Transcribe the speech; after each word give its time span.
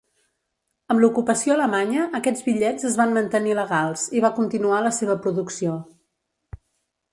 Amb 0.93 1.03
l'ocupació 1.03 1.53
alemanya, 1.55 2.05
aquests 2.21 2.47
bitllets 2.47 2.87
es 2.91 2.97
van 3.03 3.13
mantenir 3.19 3.55
legals 3.61 4.07
i 4.21 4.25
va 4.27 4.33
continuar 4.41 4.83
la 4.89 4.95
seva 5.03 5.21
producció. 5.29 5.79